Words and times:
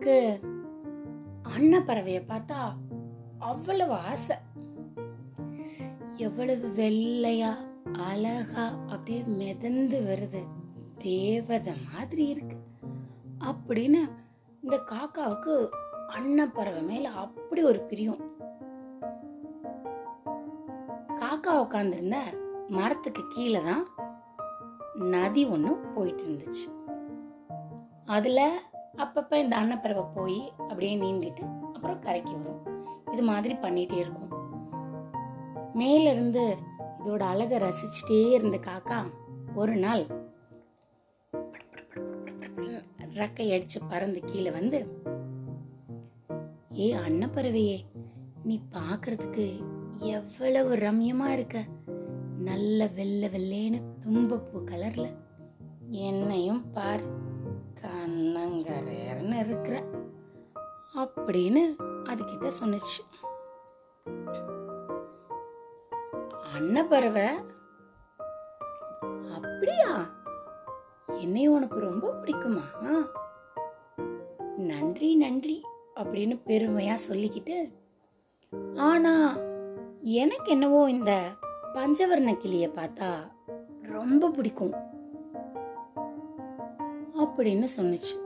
அம்மாவுக்கு 0.00 0.40
அன்னப்பறவையை 1.56 2.22
பார்த்தா 2.28 2.72
அவ்வளவு 3.38 3.92
ஆசை. 3.92 4.36
எவ்வளவு 6.16 6.68
வெள்ளையா 6.76 7.56
அழகா 7.92 8.64
அப்படியே 8.64 9.22
மிதந்து 9.22 10.00
வருது. 10.00 10.42
தேவதை 10.98 11.72
மாதிரி 11.94 12.26
இருக்கு. 12.28 12.56
அப்படின்னு 13.40 14.10
இந்த 14.60 14.80
காக்காவுக்கு 14.86 15.68
அன்னப்பறவை 16.08 16.82
மேல 16.82 17.08
அப்படி 17.10 17.62
ஒரு 17.62 17.80
பிரியம். 17.80 18.20
காக்கா 21.20 21.52
உட்காந்துருந்த 21.52 22.16
மரத்துக்கு 22.68 23.22
கீழே 23.28 23.62
தான் 23.62 23.86
நதி 24.94 25.44
ஒன்று 25.44 25.76
போயிட்டு 25.76 26.22
இருந்துச்சு. 26.22 26.66
அதில் 28.06 28.60
அப்பப்போ 29.02 29.34
இந்த 29.34 29.56
அன்னப்பறவை 29.56 30.04
போய் 30.14 30.52
அப்படியே 30.56 30.96
நீந்திட்டு 30.96 31.72
அப்புறம் 31.72 31.98
கரைக்கு 31.98 32.38
வரும். 32.38 32.86
இது 33.12 33.22
மாதிரி 33.22 33.54
பண்ணிகிட்டே 33.54 33.92
இருக்கும். 33.92 34.28
மேல 35.74 36.10
இருந்து 36.10 36.56
இதோட 37.04 37.20
அழகை 37.20 37.58
ரசிச்சுட்டே 37.58 38.30
இருந்த 38.30 38.56
காக்கா 38.56 39.04
ஒரு 39.54 39.76
நாள் 39.76 40.04
ரக்கை 43.14 43.50
அடிச்சு 43.50 43.78
பறந்து 43.88 44.20
கீழே 44.24 44.50
வந்து 44.50 45.02
ஏ 46.78 46.94
அன்னப்பறவையே 46.94 47.84
நீ 48.42 48.60
பார்க்கறதுக்கு 48.72 49.46
எவ்வளவு 49.98 50.76
ரம்யமா 50.76 51.26
இருக்க. 51.26 51.64
நல்ல 52.36 52.86
வெள்ளை 52.86 53.28
வெள்ளேன்னு 53.28 53.82
தும்பப்பூ 54.04 54.58
கலர்ல. 54.70 55.08
என்னையும் 55.88 56.70
பார். 56.72 57.28
அண்ணங்கரேர்னு 58.10 59.38
இருக்கிற. 59.38 59.82
அப்படின்னு 60.94 61.76
அதுகிட்ட 62.04 62.50
சொன்னுச்சு. 62.64 63.00
அன்னப்பறவை 66.54 67.26
அப்படியா? 69.34 70.10
என்னை 71.06 71.46
உனக்கு 71.46 71.78
ரொம்ப 71.80 72.12
பிடிக்குமா? 72.12 72.62
நன்றி 74.56 75.14
நன்றி 75.14 75.62
அப்படின்னு 75.94 76.40
பெருமையா 76.46 76.94
சொல்லிக்கிட்டு 76.94 77.72
ஆனா 78.76 79.36
எனக்கு 80.00 80.50
என்னவோ 80.50 80.90
இந்த 80.90 81.28
பஞ்சவர்ண 81.74 82.36
கிளிய 82.36 82.68
பார்த்தா 82.68 83.30
ரொம்ப 83.82 84.30
பிடிக்கும். 84.30 84.89
அப்படின்னு 87.20 87.68
சொன்னுச்சு. 87.76 88.16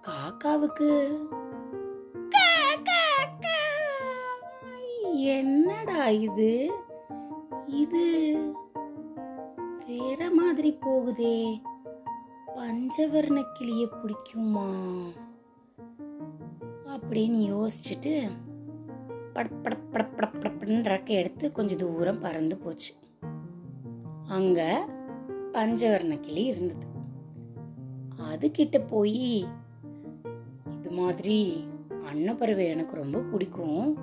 காக்காவுக்கு 0.00 1.18
என்னடா 5.12 6.08
இது? 6.08 6.72
இது 7.66 8.36
வேற 9.86 10.30
மாதிரி 10.30 10.78
போகுதே. 10.80 11.62
பஞ்சவர்ண 12.56 13.44
கிளிய 13.52 13.86
பிடிக்குமா? 13.86 14.68
அப்படின்னு 16.86 17.44
யோசிச்சுட்டு 17.54 18.30
பட 19.32 19.48
பட 19.58 20.08
படப்படன்னு 20.16 20.86
ரெக்கை 20.86 21.08
எடுத்து 21.08 21.52
கொஞ்சம் 21.52 21.78
தூரம் 21.78 22.20
பறந்து 22.20 22.56
போச்சு. 22.56 22.94
அங்க 24.28 24.88
பஞ்சவர்ண 25.52 26.20
கிளி 26.20 26.44
இருந்தது. 26.44 26.87
அதுகிட்ட 28.18 28.86
போய் 28.86 29.46
இது 30.72 30.90
மாதிரி 30.90 31.64
அன்னப்பறவை 32.04 32.66
எனக்கு 32.66 32.96
ரொம்ப 32.96 33.18
பிடிக்கும். 33.18 33.98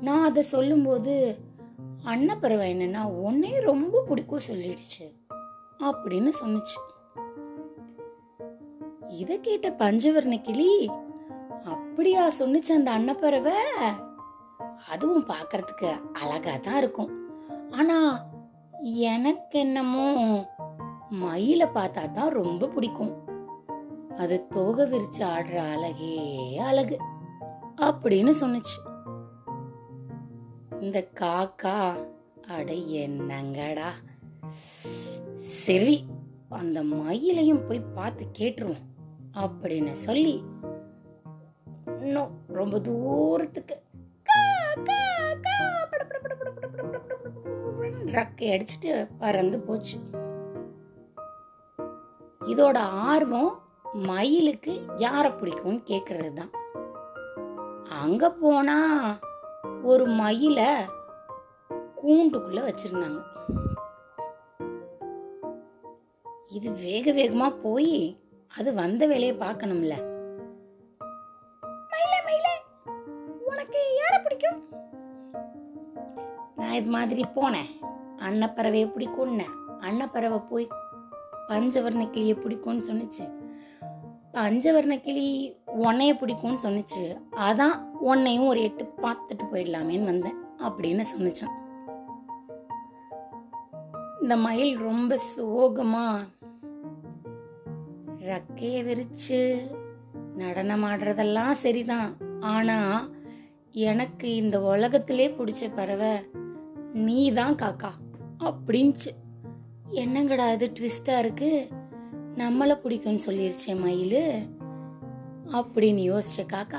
நான் 0.00 0.24
அதை 0.24 0.42
சொல்லும்போது 0.42 1.38
அன்னப்பறவை 2.04 2.76
என்னன்னா 2.76 3.02
உன்னே 3.04 3.60
ரொம்ப 3.60 4.02
பிடிக்கும் 4.06 4.46
சொல்லிடுச்சு. 4.48 5.14
அப்படின்னு 5.80 6.32
சொன்னுச்சு. 6.44 6.78
இதை 9.08 9.40
கேட்ட 9.40 9.70
பஞ்சவர்ண 9.70 10.40
கிளி 10.40 10.90
அப்படியா 11.64 12.30
சொன்னுச்சு 12.38 12.72
அந்த 12.72 12.90
அன்னப்பறவை? 12.90 13.56
அதுவும் 14.88 15.26
பார்க்கறதுக்கு 15.26 16.00
அழகா 16.12 16.56
தான் 16.56 16.76
இருக்கும். 16.76 17.30
ஆனா 17.70 18.26
எனக்கு 18.82 19.58
என்னமோ 19.58 20.08
மயில 21.10 21.68
பார்த்தா 21.74 22.10
தான் 22.10 22.28
ரொம்ப 22.28 22.68
பிடிக்கும். 22.68 23.30
அது 24.18 24.36
தோகை 24.48 24.84
விரிச்சு 24.86 25.22
ஆடுற 25.28 25.56
அழகே 25.66 26.14
அழகு 26.60 26.96
அப்படின்னு 27.80 28.32
சொன்னுச்சு 28.40 28.78
இந்த 30.80 30.98
காக்கா 31.20 31.76
அட 32.48 32.72
என்னங்கடா 33.00 33.90
சரி 35.58 35.96
அந்த 36.50 36.78
மயிலையும் 36.92 37.64
போய் 37.66 37.88
பார்த்து 37.94 38.24
கேட்டுருவோம் 38.38 38.88
அப்படின்னு 39.34 39.94
சொல்லி 39.98 40.34
இன்னும் 42.00 42.32
ரொம்ப 42.52 42.78
தூரத்துக்கு 42.80 43.76
ரக்கை 48.12 48.48
அடிச்சுட்டு 48.50 48.92
பறந்து 49.18 49.58
போச்சு 49.60 49.96
இதோட 52.40 52.78
ஆர்வம் 53.04 53.52
மயிலுக்கு 53.94 54.80
யாரை 54.96 55.30
பிடிக்கும்னு 55.30 55.80
கேக்குறது 55.90 56.32
தான் 56.32 56.52
அங்க 57.88 58.30
போனா 58.30 58.76
ஒரு 59.82 60.06
மயில 60.06 60.60
கூண்டுக்குள்ள 62.02 62.60
வச்சிருந்தாங்க. 62.68 63.20
இது 66.48 66.72
வேக 66.72 67.12
வேகமா 67.12 67.60
போய் 67.62 68.18
அது 68.48 68.74
வந்த 68.74 69.06
வேலையை 69.06 69.36
பார்க்கணும்ல. 69.36 69.94
மயிலே 71.90 72.22
மயிலே 72.24 72.52
உனக்கு 73.44 74.00
யார 74.00 74.22
பிடிக்கும்? 74.22 74.62
நான் 76.56 76.72
இது 76.72 76.90
மாதிரி 76.90 77.24
போனேன். 77.34 77.70
அன்னப்பறவையை 78.18 78.88
பிடிக்கும்னு. 78.96 79.46
அன்னப்பறவை 79.80 80.38
போய் 80.38 80.68
பஞ்சவர்ண 81.48 82.10
கிளியை 82.10 82.36
பிடிக்கும்னு 82.36 82.88
சொன்னுச்சு. 82.88 83.41
பஞ்சவர்ண 84.34 85.00
கிளி 85.00 85.26
உன்னைய 85.80 86.12
பிடிக்கும்னு 86.20 86.62
சொன்னுச்சு. 86.62 87.02
அதான் 87.36 87.76
உன்னையும் 88.00 88.46
ஒரு 88.46 88.60
எட்டு 88.62 88.84
பார்த்துட்டு 89.02 89.44
போயிடலாமேன்னு 89.52 90.04
வந்தேன் 90.04 90.38
அப்படின்னு 90.58 91.04
சொன்னிச்சான். 91.16 91.56
இந்த 94.22 94.36
மயில் 94.36 94.78
ரொம்ப 94.78 95.18
சோகமா 95.36 96.06
ரக்கைய 98.30 98.78
விரிச்சு 98.88 99.40
நடனம் 100.34 100.84
ஆடுறதெல்லாம் 100.84 101.50
சரிதான். 101.50 102.16
ஆனா 102.40 103.08
எனக்கு 103.70 104.34
இந்த 104.34 104.60
உலகத்திலே 104.60 105.28
பிடிச்ச 105.28 105.72
பறவை 105.74 106.14
நீ 106.92 107.32
தான் 107.32 107.54
காக்கா 107.54 107.92
அப்படின்ச்சு. 108.38 109.10
என்னங்கடா 109.90 110.52
இது 110.52 110.72
ட்விஸ்டா 110.80 111.18
இருக்கு? 111.18 111.68
நம்மளை 112.36 112.78
பிடிக்கும்னு 112.84 113.18
சொல்லிருச்சே 113.26 113.80
மயில். 113.80 114.46
அப்படின்னு 115.46 116.12
யோசிச்ச 116.12 116.46
காக்கா 116.52 116.78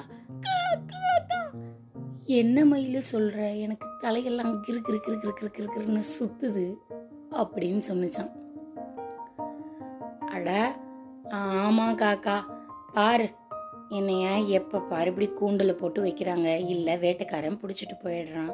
என்ன 2.25 2.65
மயில் 2.65 3.01
சொல்கிற 3.01 3.53
எனக்கு 3.53 3.87
தலையெல்லாம் 4.01 4.59
கிரு 4.67 4.81
கிரு 4.87 4.99
கிரு 5.07 5.17
கிரு 5.21 5.33
கிரு 5.41 5.49
கிரு 5.57 5.67
கிருன்னு 5.75 6.03
சுத்துது 6.19 6.75
அப்படின்னு 7.31 7.81
சொன்னிச்சான். 7.87 8.31
அட 10.19 10.75
ஆமா 11.29 11.95
காக்கா. 11.95 12.39
பாரு 12.93 13.29
என்னைய 13.89 14.29
எப்போ 14.29 14.79
பாரு 14.79 15.09
இப்படி 15.09 15.27
கூண்டில் 15.27 15.75
போட்டு 15.75 16.03
வைக்கிறாங்க. 16.03 16.65
இல்லை 16.65 16.95
வேட்டைக்காரன் 16.95 17.59
பிடிச்சிட்டு 17.59 17.97
போயிடுறான். 18.03 18.51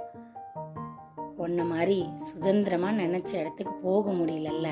உன்ன 1.37 1.63
மாதிரி 1.63 2.09
சுதந்திரமாக 2.15 3.01
நினச்ச 3.01 3.35
இடத்துக்கு 3.35 3.73
போக 3.73 4.11
முடியலல்ல. 4.11 4.67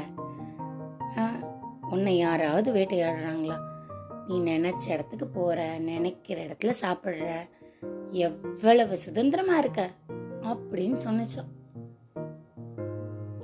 ஆ, 1.17 1.29
உன்னை 1.89 2.17
யாராவது 2.17 2.73
வேட்டையாடுறாங்களா? 2.73 3.59
நீ 4.27 4.39
நினைச்ச 4.39 4.89
இடத்துக்கு 4.89 5.27
போற 5.27 5.77
நினைக்கிற 5.77 6.45
இடத்துல 6.45 6.73
சாப்பிடுற. 6.81 7.49
எவ்வளவு 8.09 8.97
சுதந்திரமா 8.97 9.57
இருக்க? 9.57 9.91
அப்படின்னு 10.41 10.99
சொன்னுச்சான். 11.05 11.51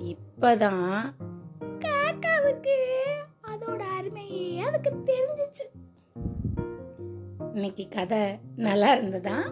இப்பதான் 0.03 1.13
காக்காவுக்கு 1.79 2.75
அதோட 3.47 3.79
அருமையே 3.79 4.59
அதுக்கு 4.59 5.03
தெரிஞ்சிச்சு. 5.05 5.65
இன்னைக்கு 7.53 7.87
கதை 7.89 8.39
நல்லா 8.55 8.93
இருந்ததா? 8.95 9.51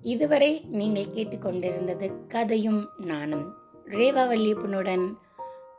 இதுவரை 0.00 0.60
நீங்கள் 0.60 1.12
கேட்டுக்கொண்டிருந்தது 1.12 2.26
கதையும் 2.26 2.88
நானும் 2.98 3.54
ரேவா 3.86 4.28
வல்லியப்பனுடன் 4.28 5.14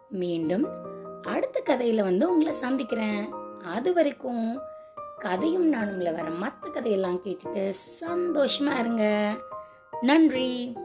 மீண்டும் 0.10 0.87
அடுத்த 1.28 1.64
கதையில 1.66 2.04
வந்து 2.04 2.32
உங்களை 2.32 2.54
சந்திக்கிறேன். 2.54 3.30
அது 3.66 3.94
வரைக்கும் 3.94 4.60
கதையும் 5.18 5.74
நானும்ல 5.74 6.16
வர 6.16 6.24
மற்ற 6.24 6.70
கதையெல்லாம் 6.70 7.22
கேட்டுட்டு 7.24 7.74
சந்தோஷமா 8.02 8.80
இருங்க. 8.80 9.36
நன்றி. 10.02 10.78